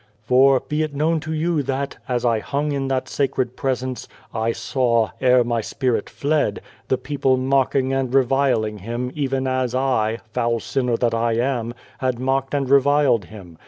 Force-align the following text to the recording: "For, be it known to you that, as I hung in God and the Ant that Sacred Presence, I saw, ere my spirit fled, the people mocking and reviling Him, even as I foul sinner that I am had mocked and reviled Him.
"For, 0.27 0.59
be 0.61 0.81
it 0.81 0.95
known 0.95 1.19
to 1.19 1.31
you 1.31 1.61
that, 1.61 1.97
as 2.09 2.25
I 2.25 2.39
hung 2.39 2.71
in 2.71 2.71
God 2.71 2.73
and 2.73 2.89
the 2.91 2.95
Ant 2.95 3.05
that 3.05 3.09
Sacred 3.11 3.55
Presence, 3.55 4.07
I 4.33 4.51
saw, 4.51 5.11
ere 5.21 5.43
my 5.43 5.61
spirit 5.61 6.09
fled, 6.09 6.61
the 6.87 6.97
people 6.97 7.37
mocking 7.37 7.93
and 7.93 8.11
reviling 8.11 8.79
Him, 8.79 9.11
even 9.13 9.45
as 9.45 9.75
I 9.75 10.17
foul 10.33 10.59
sinner 10.59 10.97
that 10.97 11.13
I 11.13 11.33
am 11.33 11.75
had 11.99 12.17
mocked 12.17 12.55
and 12.55 12.67
reviled 12.67 13.25
Him. 13.25 13.59